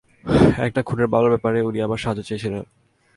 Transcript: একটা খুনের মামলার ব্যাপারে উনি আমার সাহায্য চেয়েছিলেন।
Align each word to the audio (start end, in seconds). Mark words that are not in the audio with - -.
একটা 0.67 0.81
খুনের 0.87 1.07
মামলার 1.07 1.33
ব্যাপারে 1.33 1.59
উনি 1.61 1.79
আমার 1.81 2.01
সাহায্য 2.03 2.21
চেয়েছিলেন। 2.23 2.63